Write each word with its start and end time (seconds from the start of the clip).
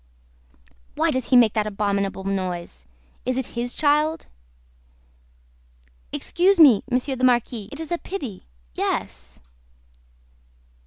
"Why 0.95 1.11
does 1.11 1.29
he 1.29 1.37
make 1.37 1.53
that 1.53 1.67
abominable 1.67 2.23
noise? 2.23 2.87
Is 3.23 3.37
it 3.37 3.45
his 3.53 3.75
child?" 3.75 4.25
"Excuse 6.11 6.59
me, 6.59 6.81
Monsieur 6.89 7.15
the 7.15 7.23
Marquis 7.23 7.69
it 7.71 7.79
is 7.79 7.91
a 7.91 7.99
pity 7.99 8.47
yes." 8.73 9.39